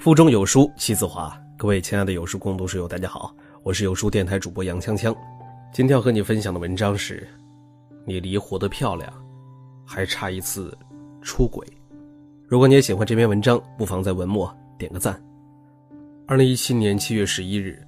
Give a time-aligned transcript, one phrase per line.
[0.00, 5.14] 腹中有书气自华，各位亲爱的有书共读书友，大家好，我是有书电台主播杨锵锵。
[5.74, 7.28] 今天要和你分享的文章是：
[8.06, 9.12] 你离活得漂亮，
[9.84, 10.74] 还差一次
[11.20, 11.66] 出轨。
[12.48, 15.22] 如果你也喜欢这篇文章，不妨在文末点个赞。
[16.26, 17.78] 二零一七年七月十一日，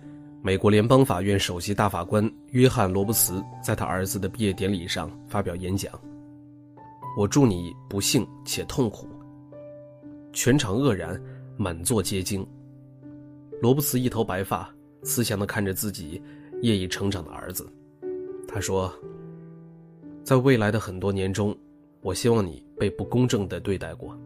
[0.43, 5.91] 美国联邦法院首席大法官约翰·罗伯茨在他儿子的毕业典礼上发表演讲。
[7.17, 9.09] 我祝你不幸且痛苦。
[10.35, 11.19] 全场愕然。
[11.57, 12.47] 满座皆惊。
[13.61, 16.21] 罗伯茨一头白发，慈祥地看着自己
[16.63, 17.67] 业已成长的儿子。
[18.49, 18.93] 他说
[20.25, 21.57] ：“在未来的很多年中，
[22.01, 24.19] 我希望你被不公正地对待过。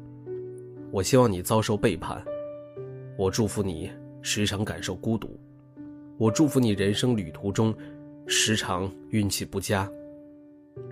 [0.91, 2.25] 我希望你遭受背叛。
[3.19, 3.91] 我祝福你
[4.23, 5.39] 时常感受孤独。
[6.19, 7.75] 我祝福你人生旅途中
[8.27, 9.91] 时常运气不佳。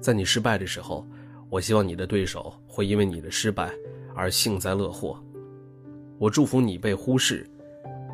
[0.01, 1.07] 在你失败的时候，
[1.48, 3.73] 我希望你的对手会因为你的失败
[4.15, 5.19] 而幸灾乐祸。”
[6.18, 7.48] 我祝福你被忽视，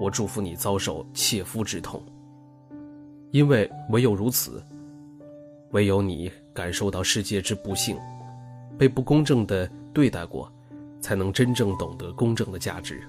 [0.01, 2.03] 我祝福你遭受切肤之痛。
[3.31, 4.63] 因为唯有如此，
[5.73, 7.97] 唯有你感受到世界之不幸，
[8.79, 10.51] 被不公正的对待过，
[10.99, 13.03] 才能真正懂得公正的价值。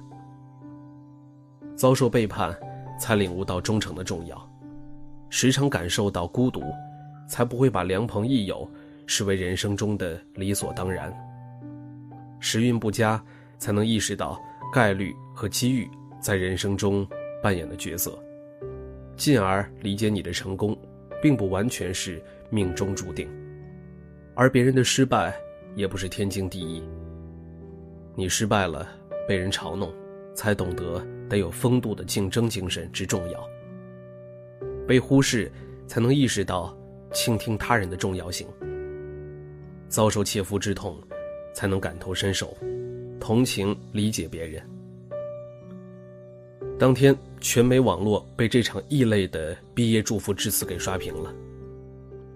[1.76, 2.55] 遭受背叛，
[3.00, 4.38] 才领悟到忠诚的重要；
[5.30, 6.61] 时常感受到孤独，
[7.28, 8.70] 才不会把良朋益友
[9.08, 11.11] 视为人生中的理所当然。
[12.39, 13.23] 时运不佳，
[13.58, 14.39] 才能意识到。
[14.72, 15.89] 概率和机遇
[16.22, 17.05] 在人生中
[17.44, 18.17] 扮演的角色，
[19.17, 20.77] 进而理解你的成功，
[21.22, 23.27] 并不完全是命中注定，
[24.33, 25.36] 而别人的失败
[25.75, 26.81] 也不是天经地义。
[28.16, 28.88] 你失败了，
[29.27, 29.94] 被人嘲弄，
[30.33, 33.39] 才懂得得有风度的竞争精神之重要；
[34.88, 35.52] 被忽视，
[35.86, 36.77] 才能意识到
[37.11, 38.47] 倾听他人的重要性；
[39.89, 40.97] 遭受切肤之痛，
[41.53, 42.55] 才能感同身受。
[43.22, 44.61] 同情理解别人。
[46.80, 51.31] 当天，全美网络被这场异类的毕业祝福致辞给刷屏了。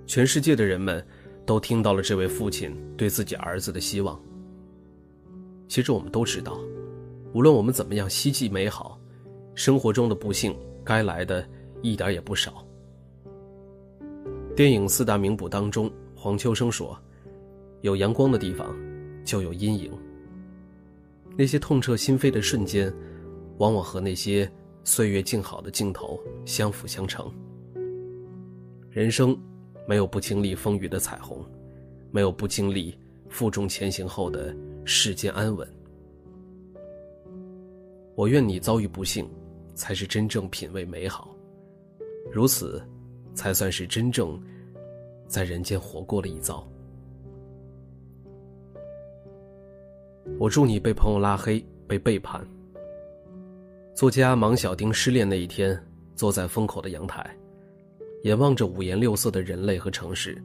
[0.06, 1.04] 全世界的人们
[1.44, 4.22] 都听到了这位父亲对自己儿子的希望。
[5.68, 6.56] 其实我们都知道，
[7.34, 9.00] 无论我们怎么样希冀美好，
[9.56, 11.44] 生活中的不幸该来的
[11.82, 12.64] 一点也不少。
[14.56, 16.96] 电影四大名捕当中，黄秋生说
[17.82, 18.78] ：“有阳光的地方，
[19.26, 19.92] 就有阴影。”
[21.38, 22.94] 那些痛彻心扉的瞬间，
[23.58, 24.50] 往往和那些
[24.84, 27.30] 岁月静好的镜头相辅相成。
[28.90, 29.38] 人生
[29.88, 31.44] 没有不经历风雨的彩虹，
[32.12, 32.98] 没有不经历
[33.28, 35.68] 负重前行后的世间安稳。
[38.16, 39.30] 我愿你遭遇不幸，
[39.74, 41.36] 才是真正品味美好，
[42.32, 42.82] 如此，
[43.34, 44.42] 才算是真正
[45.28, 46.66] 在人间活过了一遭。
[50.40, 52.46] 我祝你被朋友拉黑，被背叛。
[53.94, 55.82] 作家芒小丁失恋那一天，
[56.16, 57.26] 坐在风口的阳台，
[58.24, 60.44] 眼望着五颜六色的人类和城市，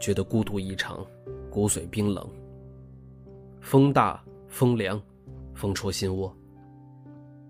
[0.00, 1.04] 觉得孤独异常，
[1.50, 2.26] 骨髓冰冷。
[3.60, 5.00] 风大风凉，
[5.54, 6.34] 风戳心窝。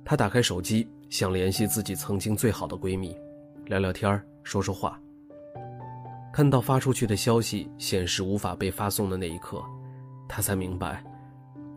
[0.05, 3.15] 他打开手机，想联系自己曾经最好的闺蜜，
[3.67, 4.99] 聊聊天说说话。
[6.33, 9.63] 看到发出去的消息显示无法被发送的那一刻，
[10.27, 11.05] 他才明白。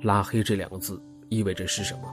[0.01, 2.03] 拉黑这两个字意味着是什么？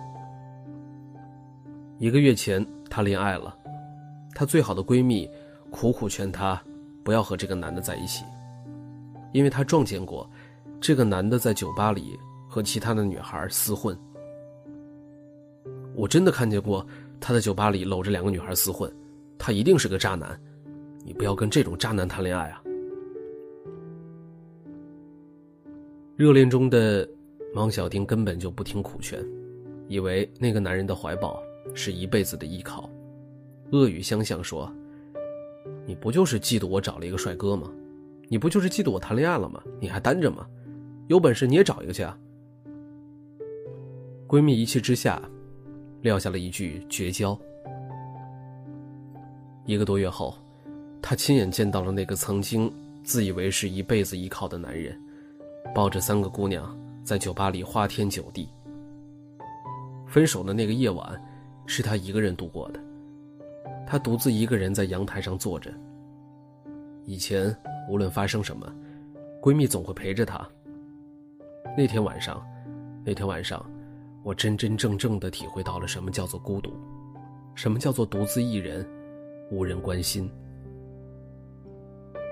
[1.99, 3.57] 一个月前，她恋爱了，
[4.35, 5.31] 她最好的闺蜜
[5.71, 6.61] 苦苦劝她
[7.05, 8.25] 不要和这个男的在一起，
[9.33, 10.29] 因为她撞见过
[10.81, 13.97] 这个男的在酒吧里和其他的女孩厮混。
[15.95, 16.85] 我真的看见过
[17.21, 18.93] 他在酒吧里搂着两个女孩厮混，
[19.39, 20.39] 他一定是个渣男，
[21.05, 22.61] 你不要跟这种渣男谈恋爱啊！
[26.17, 27.09] 热恋中的。
[27.57, 29.19] 王小丁根本就不听苦劝，
[29.89, 31.43] 以为那个男人的怀抱
[31.75, 32.89] 是一辈子的依靠，
[33.73, 34.71] 恶语相向说
[35.87, 37.73] ：“你不就是嫉妒我找了一个帅哥吗？
[38.29, 39.63] 你不就是嫉妒我谈恋爱了吗？
[39.81, 40.47] 你还单着吗？
[41.07, 42.19] 有本事你也找一个去啊！”
[44.29, 45.23] 闺蜜一气之下，
[46.03, 47.39] 撂下了一句绝交。
[49.65, 50.37] 一个多月后，
[51.01, 52.71] 她亲眼见到了那个曾经
[53.03, 54.95] 自以为是一辈子依靠的男人，
[55.75, 56.79] 抱着三个姑娘。
[57.07, 58.49] 在酒吧里花天酒地。
[60.09, 61.23] 分手的那个夜晚，
[61.65, 62.81] 是她一个人度过的。
[63.87, 65.73] 她独自一个人在阳台上坐着。
[67.05, 67.57] 以前
[67.89, 68.67] 无论发生什么，
[69.41, 70.45] 闺蜜总会陪着她。
[71.79, 72.45] 那天晚上，
[73.05, 73.65] 那天晚上，
[74.25, 76.73] 我真真正正的体会到了什么叫做孤独，
[77.55, 78.85] 什么叫做独自一人，
[79.53, 80.29] 无人关心。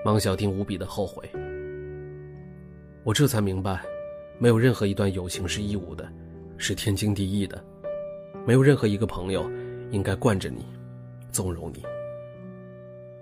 [0.03, 1.31] 王小丁无比的后悔。
[3.05, 3.81] 我这才明白。
[4.37, 6.07] 没有任何一段友情是义务的，
[6.57, 7.63] 是天经地义的。
[8.45, 9.49] 没有任何一个朋友
[9.91, 10.65] 应该惯着你、
[11.31, 11.83] 纵容你。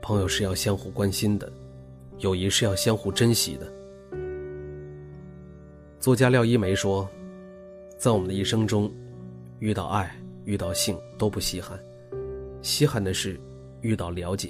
[0.02, 1.52] 朋友是要相互关心的，
[2.20, 3.72] 友谊是要相互珍惜的。
[6.00, 7.08] 作家廖一梅说
[7.98, 8.92] ：“在我们的一生中，
[9.60, 10.14] 遇到爱、
[10.44, 11.80] 遇到性都不稀罕，
[12.62, 13.40] 稀罕的是
[13.80, 14.50] 遇到了解。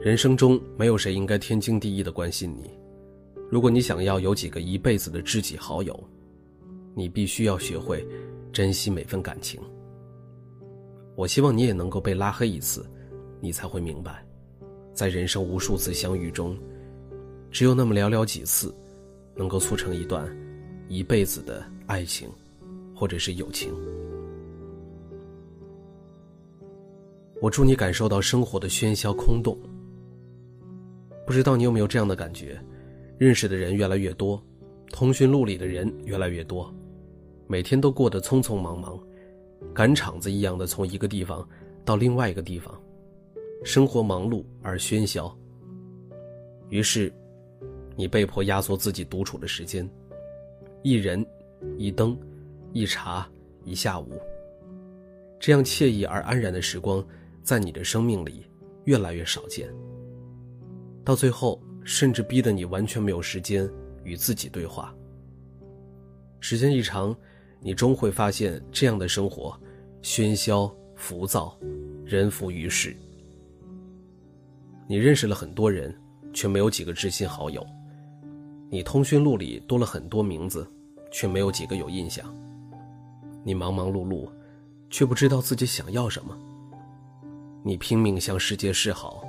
[0.00, 2.70] 人生中没有谁应该天经地义的关心你。
[3.52, 6.08] 如果你想要有几个一辈子的知己好友，
[6.94, 8.02] 你必须要学会
[8.50, 9.60] 珍惜每份感情。
[11.16, 12.82] 我希望你也能够被拉黑一次。”
[13.44, 14.24] 你才会明白，
[14.94, 16.56] 在人生无数次相遇中，
[17.50, 18.74] 只有那么寥寥几次，
[19.34, 20.24] 能够促成一段
[20.88, 22.30] 一辈子的爱情，
[22.94, 23.74] 或者是友情。
[27.40, 29.58] 我祝你感受到生活的喧嚣空洞。
[31.26, 32.58] 不知道你有没有这样的感觉？
[33.22, 34.42] 认识的人越来越多，
[34.90, 36.74] 通讯录里的人越来越多，
[37.46, 38.98] 每天都过得匆匆忙忙，
[39.72, 41.48] 赶场子一样的从一个地方
[41.84, 42.76] 到另外一个地方。
[43.62, 45.32] 生活忙碌而喧嚣，
[46.68, 47.12] 于是，
[47.94, 49.88] 你被迫压缩自己独处的时间，
[50.82, 51.24] 一人，
[51.78, 52.18] 一灯，
[52.72, 53.30] 一茶，
[53.64, 54.20] 一下午。
[55.38, 57.06] 这样惬意而安然的时光，
[57.44, 58.46] 在你的生命里
[58.82, 59.72] 越来越少见。
[61.04, 63.68] 到最后，甚至逼得你完全没有时间
[64.04, 64.94] 与自己对话。
[66.40, 67.14] 时间一长，
[67.60, 69.58] 你终会发现，这样的生活，
[70.02, 71.56] 喧嚣浮躁，
[72.04, 72.96] 人浮于事。
[74.88, 75.94] 你认识了很多人，
[76.32, 77.62] 却没有几个知心好友；
[78.68, 80.66] 你通讯录里多了很多名字，
[81.10, 82.26] 却没有几个有印象。
[83.44, 84.28] 你忙忙碌碌，
[84.90, 86.36] 却不知道自己想要什么。
[87.64, 89.24] 你拼命向世界示好，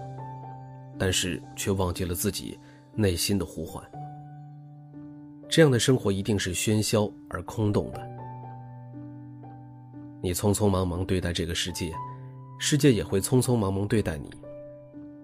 [1.03, 2.57] 但是却忘记了自己
[2.95, 3.83] 内心的呼唤。
[5.49, 8.01] 这样的生活一定是喧嚣而空洞的。
[10.21, 11.91] 你匆匆忙忙对待这个世界，
[12.57, 14.31] 世界也会匆匆忙忙对待你。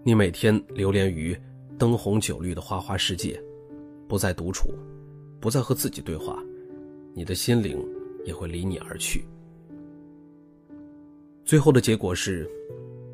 [0.03, 1.33] 你每天流连于
[1.77, 3.41] 灯红酒绿的花花世界，
[4.05, 4.67] 不再独处，
[5.39, 6.43] 不再和自己对话，
[7.13, 7.81] 你的心灵
[8.25, 9.23] 也会离你而去。
[11.45, 12.51] 最后的结果是，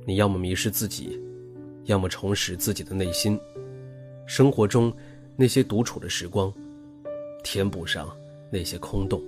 [0.03, 1.21] 你要么迷失自己，
[1.85, 3.39] 要么重拾自己的内心。
[4.27, 4.91] 生活中
[5.35, 6.53] 那些独处的时光，
[7.43, 8.09] 填补上
[8.51, 9.21] 那些空洞。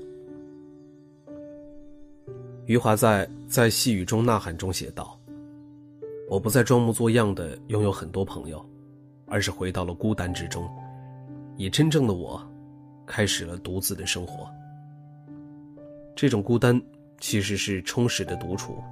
[2.66, 5.18] 余华在《在细雨中呐喊》中写道。
[6.30, 8.62] 我不再装模作样的拥有很多朋友，
[9.28, 10.70] 而是回到了孤单之中，
[11.56, 12.46] 以真正的我，
[13.06, 14.46] 开始了独自的生活。
[16.18, 16.82] 这种孤单
[17.22, 18.84] 其实是充实的独处，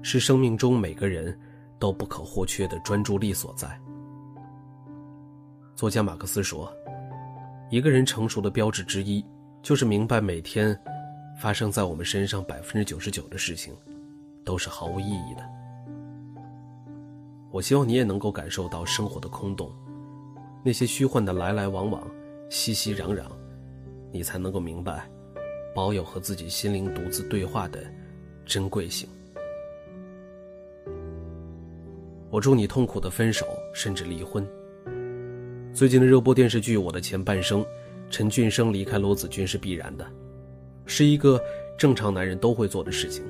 [0.00, 1.36] 是生命中每个人
[1.78, 3.68] 都不可或缺的专注力所在。
[5.74, 6.72] 作家马克思说
[7.70, 9.24] ：“一个人成熟的标志之一，
[9.62, 10.78] 就是明白每天
[11.40, 13.74] 发生在我们身上百分之九十九的事情，
[14.44, 15.46] 都是毫无意义的。”
[17.52, 19.70] 我希望你也能够感受到生活的空洞，
[20.62, 22.02] 那些虚幻的来来往往、
[22.50, 23.24] 熙熙攘攘，
[24.12, 25.08] 你才能够明白，
[25.74, 27.84] 保有和自己心灵独自对话的
[28.44, 29.08] 珍贵性。
[32.28, 34.46] 我祝你痛苦的分手，甚至离婚。
[35.72, 37.62] 最近的热播电视剧《我的前半生》，
[38.10, 40.04] 陈俊生离开罗子君是必然的，
[40.86, 41.40] 是一个
[41.78, 43.24] 正常男人都会做的事情，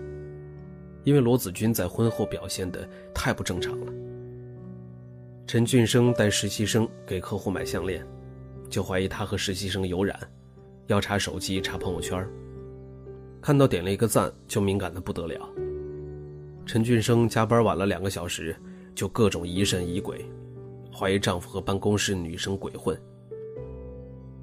[1.05, 3.93] 因为罗子君在婚后表现的太不正常了。
[5.47, 8.05] 陈俊生带实习生给客户买项链，
[8.71, 10.19] 就怀疑他和实习生有染，
[10.87, 12.27] 要查手机查朋友圈，
[13.43, 15.47] 看到点了一个赞就敏感的不得了。
[16.65, 18.57] 陈俊生加班晚了两个小时，
[18.97, 20.25] 就各种疑神疑鬼，
[20.93, 22.99] 怀疑丈夫和办公室女生鬼混。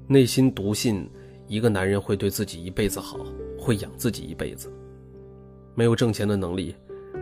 [0.06, 1.06] 内心笃信
[1.48, 3.18] 一个男人会对自己一辈子好，
[3.58, 4.72] 会养自己一辈子，
[5.74, 6.74] 没有挣钱的能力，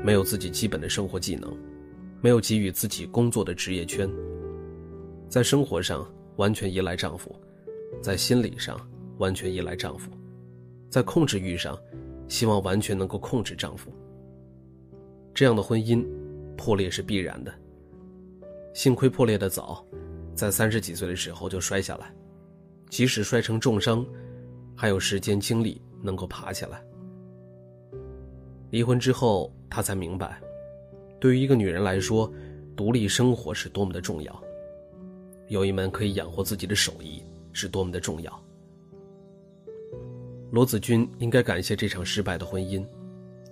[0.05, 1.53] 没有自己基本的生活技能。
[2.21, 4.09] 没有给予自己工作的职业圈，
[5.29, 7.35] 在生活上完全依赖丈夫，
[8.01, 8.81] 在心理上
[9.19, 10.09] 完全依赖丈夫，
[10.89, 11.77] 在控制欲上，
[12.29, 13.93] 希望完全能够控制丈夫。
[15.35, 16.07] 这样的婚姻
[16.57, 17.53] 破裂是必然的。
[18.75, 19.85] 幸亏破裂的早，
[20.35, 22.15] 在三十几岁的时候就摔下来，
[22.89, 24.07] 即使摔成重伤，
[24.75, 26.83] 还有时间精力能够爬起来。
[28.71, 30.41] 离婚之后，他才明白。
[31.21, 32.33] 对于一个女人来说，
[32.75, 34.43] 独立生活是多么的重要。
[35.49, 38.43] 有一门可以养活自己的手艺是多么的重要。
[40.51, 42.83] 罗子君应该感谢这场失败的婚姻，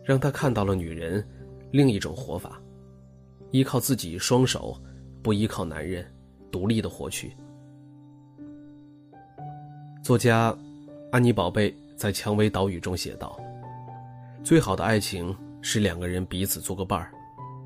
[0.02, 1.23] 让他看到了女人
[1.71, 2.61] 另一种活法，
[3.52, 4.80] 依靠自己双手，
[5.23, 6.07] 不依靠男人，
[6.52, 7.35] 独立的活去。
[10.02, 10.57] 作家
[11.11, 13.38] 安妮宝贝在《蔷薇岛屿》中写道
[14.45, 17.12] ：“最好的爱情是两个人彼此做个伴儿，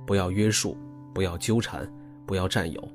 [0.07, 0.76] 不要约束，
[1.14, 1.87] 不要纠缠，
[2.26, 2.88] 不要占有，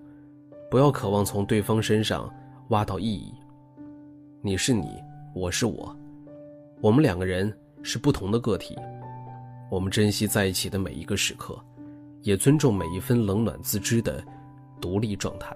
[0.70, 2.28] 不要渴望从对方身上
[2.70, 3.32] 挖到意义。
[4.42, 5.02] 你是你，
[5.36, 5.96] 我是我，
[6.82, 8.76] 我们两个人是不同的个体，
[9.70, 11.58] 我们珍惜在一起的每一个时刻，
[12.22, 14.24] 也尊重每一分冷暖自知的
[14.82, 15.56] 独立状态。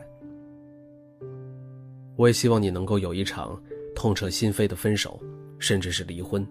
[2.15, 3.59] 我也希望你能够有一场
[3.95, 5.19] 痛彻心扉的分手，
[5.59, 6.45] 甚至是离婚。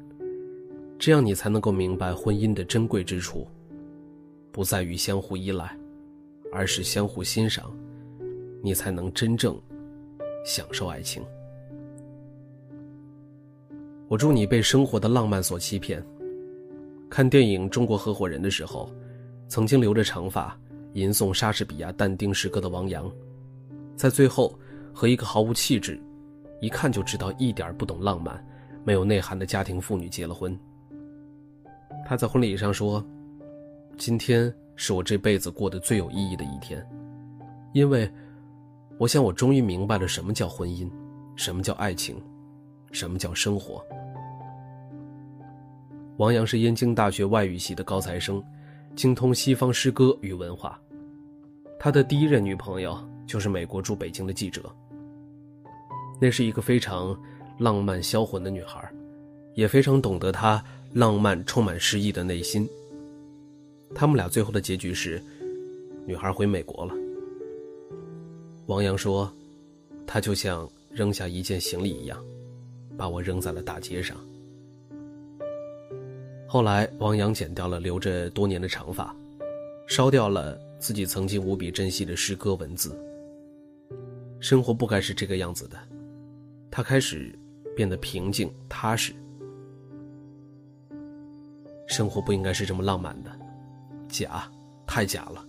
[0.98, 3.46] 这样你才能够明白婚姻的珍贵之处，
[4.50, 5.76] 不在于相互依赖，
[6.52, 7.76] 而是相互欣赏，
[8.62, 9.60] 你才能真正
[10.44, 11.22] 享受爱情。
[14.08, 16.04] 我祝你被生活的浪漫所欺骗。
[17.08, 18.90] 看电影《中国合伙人》的时候，
[19.52, 20.58] 曾经留着长发
[20.94, 23.12] 吟诵莎士比亚但丁诗歌的王阳，
[23.94, 24.58] 在最后。
[24.94, 25.98] 和一个毫无气质、
[26.60, 28.46] 一看就知道一点不懂浪漫、
[28.84, 30.58] 没有内涵的家庭妇女结了婚。
[32.04, 33.02] 他在婚礼上说
[33.96, 36.86] ：“今天是我这辈子过得最有意义的一天，
[37.72, 38.10] 因为
[38.98, 40.90] 我想我终于明白了什么叫婚姻，
[41.36, 42.20] 什么叫爱情，
[42.90, 43.82] 什么叫生活。”
[46.18, 48.44] 王阳是燕京大学外语系的高材生，
[48.94, 50.80] 精通西方诗歌与文化。
[51.78, 52.96] 他的第一任女朋友
[53.26, 54.72] 就是美国驻北京的记者。
[56.20, 57.18] 那是一个非常
[57.58, 58.88] 浪漫销魂的女孩，
[59.54, 62.68] 也非常懂得她浪漫充满诗意的内心。
[63.94, 65.22] 他们俩最后的结局是，
[66.06, 66.94] 女孩回美国了。
[68.66, 69.30] 王阳说
[70.06, 72.22] ：“他就像扔下一件行李一样，
[72.96, 74.16] 把我扔在了大街上。”
[76.52, 79.16] 后来，王阳剪掉了留着多年的长发，
[79.86, 82.94] 烧掉了自己曾经无比珍惜的诗歌文字。
[84.38, 85.78] 生活不该是这个样子的。
[86.70, 87.34] 他开始
[87.74, 89.14] 变得平静踏实。
[91.86, 93.30] 生活不应该是这么浪漫的，
[94.06, 94.44] 假，
[94.86, 95.42] 太假了。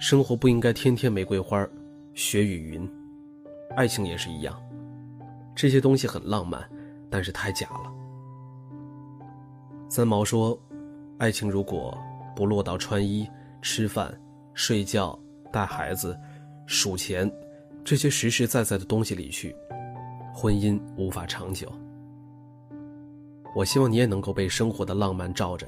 [0.00, 1.68] 生活不应该天天玫瑰花、
[2.14, 2.90] 雪与云，
[3.76, 4.58] 爱情也是一样。
[5.54, 6.66] 这些东西很浪漫，
[7.10, 8.01] 但是太假了。
[9.94, 10.58] 三毛说
[11.20, 11.94] ：“爱情如果
[12.34, 13.28] 不落到穿衣、
[13.60, 14.10] 吃饭、
[14.54, 15.18] 睡觉、
[15.52, 16.18] 带孩子、
[16.64, 17.30] 数钱
[17.84, 19.54] 这些实实在在的东西里去。”
[20.32, 21.70] 婚姻无法长久。
[23.54, 25.66] 我希望你也能够被生活的浪漫罩着，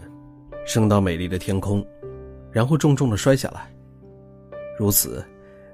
[0.64, 1.86] 升到美丽的天空，
[2.50, 3.70] 然后重重的摔下来。
[4.78, 5.22] 如此，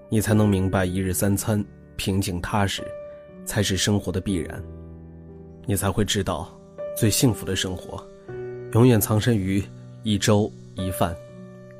[0.08, 1.64] 你才能明白一日三餐
[1.94, 2.82] 平静踏实，
[3.44, 4.60] 才是生活的必然。
[5.66, 6.52] 你才会知道，
[6.96, 8.04] 最幸福的生活，
[8.72, 9.62] 永远藏身于
[10.04, 11.16] 一粥一饭、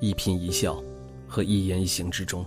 [0.01, 0.83] 一颦一笑
[1.29, 2.45] 和一言一行之中。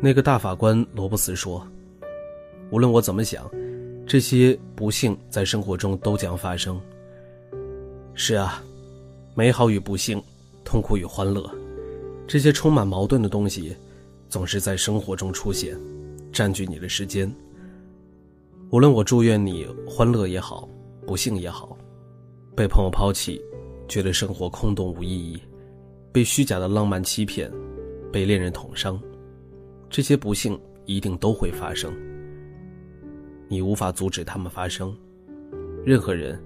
[0.00, 1.66] 那个大法官罗伯斯说。
[2.70, 3.48] 无论我怎么想，
[4.04, 6.80] 这些不幸在生活中都将发生。
[8.14, 8.64] 是啊，
[9.34, 10.20] 美好与不幸，
[10.64, 11.48] 痛苦与欢乐，
[12.26, 13.76] 这些充满矛盾的东西，
[14.28, 15.78] 总是在生活中出现，
[16.32, 17.32] 占据你的时间。
[18.70, 20.68] 无论我祝愿你欢乐也好，
[21.06, 21.76] 不幸也好，
[22.56, 23.42] 被朋友抛弃，
[23.88, 25.42] 觉得生活空洞无意义，
[26.12, 27.50] 被虚假的浪漫欺骗，
[28.12, 29.00] 被恋人捅伤，
[29.90, 31.92] 这些不幸一定都会发生。
[33.48, 34.96] 你无法阻止他们发生，
[35.84, 36.40] 任何人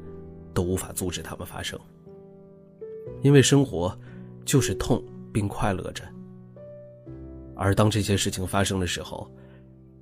[0.55, 1.79] 都无法阻止他们发生。
[3.21, 3.97] 因为生活
[4.47, 6.05] 就是痛并快乐着。
[7.55, 9.31] 而当这些事情发生的时候，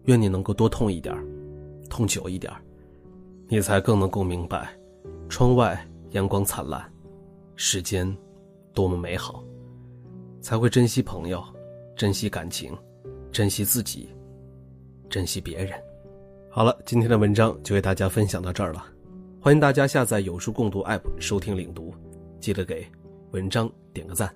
[0.04, 1.16] 愿你能够多痛一点，
[1.90, 2.52] 痛久一点，
[3.48, 4.68] 你才更能够明白，
[5.28, 5.76] 窗外
[6.16, 6.82] 阳光灿烂，
[7.56, 8.10] 世间
[8.72, 9.44] 多么美好，
[10.40, 11.44] 才会珍惜朋友，
[11.94, 12.74] 珍惜感情，
[13.30, 14.08] 珍惜自己，
[15.10, 15.78] 珍惜别人。
[16.50, 18.82] 好了，今天的文章就为大家分享到这儿了。
[19.42, 21.94] 欢迎大家下载有书共读 APP 收听领读，
[22.40, 22.86] 记得给
[23.32, 24.34] 文章点个赞。